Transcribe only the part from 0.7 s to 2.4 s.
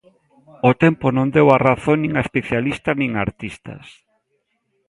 tempo non deu a razón nin a